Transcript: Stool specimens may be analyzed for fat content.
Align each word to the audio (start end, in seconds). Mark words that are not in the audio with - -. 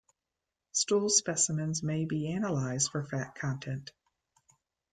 Stool 0.71 1.09
specimens 1.09 1.83
may 1.83 2.05
be 2.05 2.31
analyzed 2.33 2.89
for 2.89 3.03
fat 3.03 3.35
content. 3.35 3.91